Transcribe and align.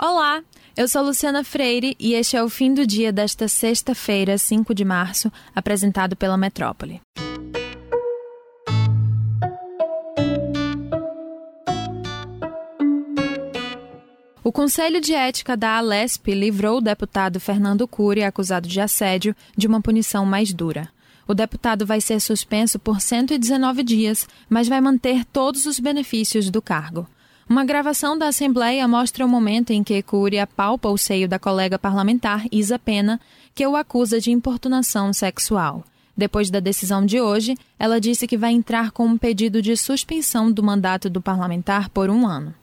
Olá, 0.00 0.44
eu 0.76 0.86
sou 0.86 1.02
Luciana 1.02 1.42
Freire 1.42 1.96
e 1.98 2.14
este 2.14 2.36
é 2.36 2.44
o 2.44 2.48
fim 2.48 2.72
do 2.72 2.86
dia 2.86 3.12
desta 3.12 3.48
sexta-feira, 3.48 4.38
5 4.38 4.72
de 4.72 4.84
março, 4.84 5.28
apresentado 5.52 6.14
pela 6.14 6.36
Metrópole. 6.36 7.00
O 14.44 14.52
Conselho 14.52 15.00
de 15.00 15.14
Ética 15.14 15.56
da 15.56 15.78
Alesp 15.78 16.28
livrou 16.28 16.78
o 16.78 16.80
deputado 16.80 17.40
Fernando 17.40 17.88
Cury, 17.88 18.22
acusado 18.22 18.68
de 18.68 18.80
assédio, 18.80 19.34
de 19.56 19.66
uma 19.66 19.82
punição 19.82 20.24
mais 20.24 20.52
dura. 20.52 20.88
O 21.26 21.34
deputado 21.34 21.84
vai 21.84 22.00
ser 22.00 22.20
suspenso 22.20 22.78
por 22.78 23.00
119 23.00 23.82
dias, 23.82 24.28
mas 24.48 24.68
vai 24.68 24.80
manter 24.80 25.24
todos 25.24 25.66
os 25.66 25.80
benefícios 25.80 26.50
do 26.50 26.62
cargo. 26.62 27.04
Uma 27.48 27.64
gravação 27.64 28.18
da 28.18 28.28
Assembleia 28.28 28.86
mostra 28.86 29.24
o 29.24 29.28
momento 29.28 29.70
em 29.70 29.82
que 29.82 30.02
Cury 30.02 30.38
apalpa 30.38 30.90
o 30.90 30.98
seio 30.98 31.26
da 31.26 31.38
colega 31.38 31.78
parlamentar 31.78 32.44
Isa 32.52 32.78
Pena, 32.78 33.18
que 33.54 33.66
o 33.66 33.74
acusa 33.74 34.20
de 34.20 34.30
importunação 34.30 35.14
sexual. 35.14 35.82
Depois 36.14 36.50
da 36.50 36.60
decisão 36.60 37.06
de 37.06 37.22
hoje, 37.22 37.56
ela 37.78 37.98
disse 37.98 38.26
que 38.26 38.36
vai 38.36 38.52
entrar 38.52 38.90
com 38.90 39.06
um 39.06 39.16
pedido 39.16 39.62
de 39.62 39.74
suspensão 39.78 40.52
do 40.52 40.62
mandato 40.62 41.08
do 41.08 41.22
parlamentar 41.22 41.88
por 41.88 42.10
um 42.10 42.26
ano. 42.26 42.54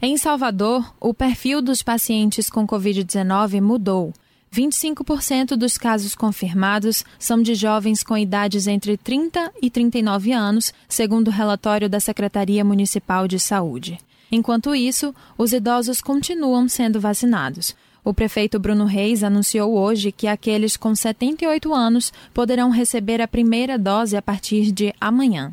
Em 0.00 0.16
Salvador, 0.16 0.94
o 0.98 1.12
perfil 1.12 1.60
dos 1.60 1.82
pacientes 1.82 2.48
com 2.48 2.66
Covid-19 2.66 3.60
mudou. 3.60 4.12
25% 4.54 5.56
dos 5.56 5.76
casos 5.76 6.14
confirmados 6.14 7.04
são 7.18 7.42
de 7.42 7.56
jovens 7.56 8.04
com 8.04 8.16
idades 8.16 8.68
entre 8.68 8.96
30 8.96 9.52
e 9.60 9.68
39 9.68 10.30
anos, 10.30 10.72
segundo 10.88 11.26
o 11.26 11.32
relatório 11.32 11.88
da 11.88 11.98
Secretaria 11.98 12.64
Municipal 12.64 13.26
de 13.26 13.40
Saúde. 13.40 13.98
Enquanto 14.30 14.72
isso, 14.72 15.12
os 15.36 15.52
idosos 15.52 16.00
continuam 16.00 16.68
sendo 16.68 17.00
vacinados. 17.00 17.74
O 18.04 18.14
prefeito 18.14 18.58
Bruno 18.60 18.84
Reis 18.84 19.24
anunciou 19.24 19.76
hoje 19.76 20.12
que 20.12 20.28
aqueles 20.28 20.76
com 20.76 20.94
78 20.94 21.74
anos 21.74 22.12
poderão 22.32 22.70
receber 22.70 23.20
a 23.20 23.26
primeira 23.26 23.76
dose 23.76 24.16
a 24.16 24.22
partir 24.22 24.70
de 24.70 24.94
amanhã. 25.00 25.52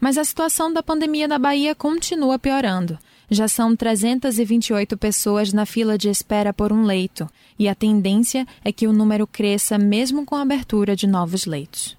Mas 0.00 0.16
a 0.16 0.24
situação 0.24 0.72
da 0.72 0.82
pandemia 0.82 1.28
na 1.28 1.38
Bahia 1.38 1.74
continua 1.74 2.38
piorando. 2.38 2.98
Já 3.32 3.46
são 3.46 3.76
328 3.76 4.98
pessoas 4.98 5.52
na 5.52 5.64
fila 5.64 5.96
de 5.96 6.08
espera 6.08 6.52
por 6.52 6.72
um 6.72 6.82
leito, 6.82 7.30
e 7.56 7.68
a 7.68 7.76
tendência 7.76 8.44
é 8.64 8.72
que 8.72 8.88
o 8.88 8.92
número 8.92 9.24
cresça 9.24 9.78
mesmo 9.78 10.26
com 10.26 10.34
a 10.34 10.42
abertura 10.42 10.96
de 10.96 11.06
novos 11.06 11.46
leitos. 11.46 11.96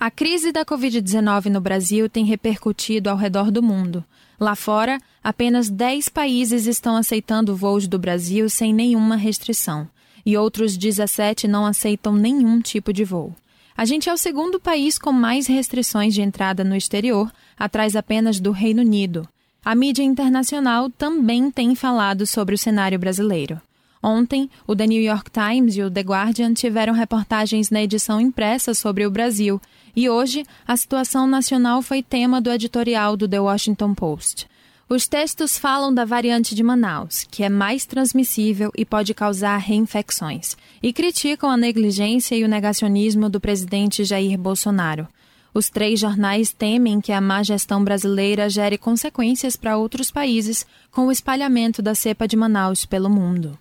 A 0.00 0.10
crise 0.10 0.52
da 0.52 0.64
Covid-19 0.64 1.50
no 1.50 1.60
Brasil 1.60 2.08
tem 2.08 2.24
repercutido 2.24 3.10
ao 3.10 3.16
redor 3.16 3.50
do 3.50 3.62
mundo. 3.62 4.02
Lá 4.40 4.56
fora, 4.56 4.98
apenas 5.22 5.68
10 5.68 6.08
países 6.08 6.66
estão 6.66 6.96
aceitando 6.96 7.54
voos 7.54 7.86
do 7.86 7.98
Brasil 7.98 8.48
sem 8.48 8.72
nenhuma 8.72 9.16
restrição, 9.16 9.86
e 10.24 10.34
outros 10.34 10.78
17 10.78 11.46
não 11.46 11.66
aceitam 11.66 12.14
nenhum 12.14 12.58
tipo 12.58 12.90
de 12.90 13.04
voo. 13.04 13.36
A 13.76 13.84
gente 13.84 14.08
é 14.08 14.12
o 14.12 14.18
segundo 14.18 14.58
país 14.58 14.98
com 14.98 15.12
mais 15.12 15.46
restrições 15.46 16.14
de 16.14 16.22
entrada 16.22 16.64
no 16.64 16.74
exterior, 16.74 17.30
atrás 17.58 17.94
apenas 17.94 18.40
do 18.40 18.50
Reino 18.50 18.80
Unido. 18.80 19.28
A 19.64 19.76
mídia 19.76 20.02
internacional 20.02 20.90
também 20.90 21.48
tem 21.48 21.76
falado 21.76 22.26
sobre 22.26 22.52
o 22.52 22.58
cenário 22.58 22.98
brasileiro. 22.98 23.60
Ontem, 24.02 24.50
o 24.66 24.74
The 24.74 24.88
New 24.88 25.00
York 25.00 25.30
Times 25.30 25.76
e 25.76 25.82
o 25.82 25.90
The 25.90 26.00
Guardian 26.00 26.52
tiveram 26.52 26.92
reportagens 26.92 27.70
na 27.70 27.80
edição 27.80 28.20
impressa 28.20 28.74
sobre 28.74 29.06
o 29.06 29.10
Brasil, 29.10 29.60
e 29.94 30.10
hoje 30.10 30.44
a 30.66 30.76
situação 30.76 31.28
nacional 31.28 31.80
foi 31.80 32.02
tema 32.02 32.40
do 32.40 32.50
editorial 32.50 33.16
do 33.16 33.28
The 33.28 33.38
Washington 33.38 33.94
Post. 33.94 34.48
Os 34.88 35.06
textos 35.06 35.56
falam 35.56 35.94
da 35.94 36.04
variante 36.04 36.56
de 36.56 36.62
Manaus, 36.64 37.24
que 37.30 37.44
é 37.44 37.48
mais 37.48 37.86
transmissível 37.86 38.72
e 38.76 38.84
pode 38.84 39.14
causar 39.14 39.58
reinfecções, 39.58 40.56
e 40.82 40.92
criticam 40.92 41.48
a 41.48 41.56
negligência 41.56 42.34
e 42.34 42.42
o 42.42 42.48
negacionismo 42.48 43.30
do 43.30 43.40
presidente 43.40 44.04
Jair 44.04 44.36
Bolsonaro. 44.36 45.06
Os 45.54 45.68
três 45.68 46.00
jornais 46.00 46.52
temem 46.52 47.00
que 47.00 47.12
a 47.12 47.20
má 47.20 47.42
gestão 47.42 47.84
brasileira 47.84 48.48
gere 48.48 48.78
consequências 48.78 49.54
para 49.54 49.76
outros 49.76 50.10
países 50.10 50.66
com 50.90 51.06
o 51.06 51.12
espalhamento 51.12 51.82
da 51.82 51.94
cepa 51.94 52.26
de 52.26 52.36
Manaus 52.36 52.86
pelo 52.86 53.10
mundo. 53.10 53.58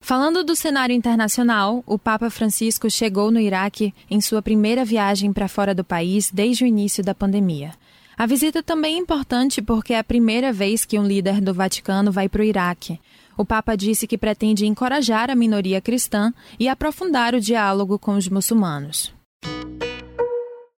Falando 0.00 0.44
do 0.44 0.54
cenário 0.54 0.94
internacional, 0.94 1.82
o 1.84 1.98
Papa 1.98 2.30
Francisco 2.30 2.88
chegou 2.88 3.32
no 3.32 3.40
Iraque 3.40 3.92
em 4.08 4.20
sua 4.20 4.40
primeira 4.40 4.84
viagem 4.84 5.32
para 5.32 5.48
fora 5.48 5.74
do 5.74 5.82
país 5.82 6.30
desde 6.32 6.62
o 6.62 6.66
início 6.66 7.02
da 7.02 7.12
pandemia. 7.12 7.72
A 8.16 8.24
visita 8.24 8.62
também 8.62 8.94
é 8.94 8.98
importante 8.98 9.60
porque 9.60 9.94
é 9.94 9.98
a 9.98 10.04
primeira 10.04 10.52
vez 10.52 10.84
que 10.84 10.96
um 10.96 11.04
líder 11.04 11.40
do 11.40 11.52
Vaticano 11.52 12.12
vai 12.12 12.28
para 12.28 12.40
o 12.40 12.44
Iraque. 12.44 13.00
O 13.36 13.44
Papa 13.44 13.76
disse 13.76 14.06
que 14.06 14.16
pretende 14.16 14.66
encorajar 14.66 15.30
a 15.30 15.34
minoria 15.36 15.80
cristã 15.80 16.32
e 16.58 16.68
aprofundar 16.68 17.34
o 17.34 17.40
diálogo 17.40 17.98
com 17.98 18.16
os 18.16 18.28
muçulmanos. 18.28 19.14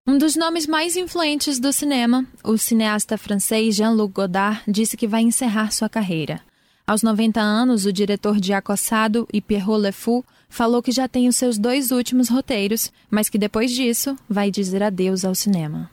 Um 0.08 0.16
dos 0.18 0.36
nomes 0.36 0.66
mais 0.66 0.96
influentes 0.96 1.58
do 1.58 1.72
cinema, 1.72 2.24
o 2.42 2.56
cineasta 2.56 3.18
francês 3.18 3.74
Jean-Luc 3.74 4.14
Godard, 4.14 4.62
disse 4.66 4.96
que 4.96 5.06
vai 5.06 5.22
encerrar 5.22 5.72
sua 5.72 5.88
carreira. 5.88 6.40
Aos 6.86 7.02
90 7.02 7.40
anos, 7.40 7.84
o 7.84 7.92
diretor 7.92 8.38
de 8.38 8.52
Acossado 8.52 9.26
e 9.32 9.40
Pierrot 9.40 9.82
Le 9.82 9.90
Fou 9.90 10.24
falou 10.48 10.80
que 10.80 10.92
já 10.92 11.08
tem 11.08 11.26
os 11.26 11.34
seus 11.34 11.58
dois 11.58 11.90
últimos 11.90 12.28
roteiros, 12.28 12.92
mas 13.10 13.28
que 13.28 13.36
depois 13.36 13.72
disso 13.72 14.16
vai 14.28 14.50
dizer 14.50 14.82
adeus 14.82 15.24
ao 15.24 15.34
cinema. 15.34 15.90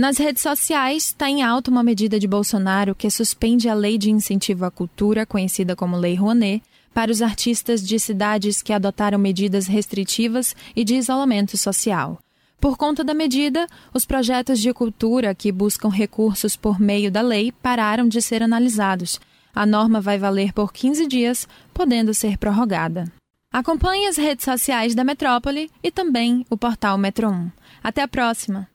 Nas 0.00 0.16
redes 0.16 0.40
sociais, 0.42 1.08
está 1.08 1.28
em 1.28 1.42
alta 1.42 1.70
uma 1.70 1.82
medida 1.82 2.18
de 2.18 2.26
Bolsonaro 2.26 2.94
que 2.94 3.10
suspende 3.10 3.68
a 3.68 3.74
lei 3.74 3.98
de 3.98 4.10
incentivo 4.10 4.64
à 4.64 4.70
cultura, 4.70 5.26
conhecida 5.26 5.76
como 5.76 5.94
Lei 5.94 6.14
Rouanet, 6.14 6.62
para 6.94 7.12
os 7.12 7.20
artistas 7.20 7.86
de 7.86 7.98
cidades 7.98 8.62
que 8.62 8.72
adotaram 8.72 9.18
medidas 9.18 9.66
restritivas 9.66 10.56
e 10.74 10.84
de 10.84 10.94
isolamento 10.94 11.58
social. 11.58 12.18
Por 12.58 12.78
conta 12.78 13.04
da 13.04 13.12
medida, 13.12 13.66
os 13.92 14.06
projetos 14.06 14.58
de 14.58 14.72
cultura 14.72 15.34
que 15.34 15.52
buscam 15.52 15.90
recursos 15.90 16.56
por 16.56 16.80
meio 16.80 17.10
da 17.10 17.20
lei 17.20 17.52
pararam 17.52 18.08
de 18.08 18.22
ser 18.22 18.42
analisados. 18.42 19.20
A 19.54 19.66
norma 19.66 20.00
vai 20.00 20.16
valer 20.16 20.54
por 20.54 20.72
15 20.72 21.06
dias, 21.06 21.46
podendo 21.74 22.14
ser 22.14 22.38
prorrogada. 22.38 23.12
Acompanhe 23.52 24.06
as 24.06 24.16
redes 24.16 24.46
sociais 24.46 24.94
da 24.94 25.04
Metrópole 25.04 25.70
e 25.82 25.90
também 25.90 26.46
o 26.48 26.56
portal 26.56 26.96
Metro 26.96 27.28
1. 27.28 27.50
Até 27.84 28.00
a 28.00 28.08
próxima! 28.08 28.69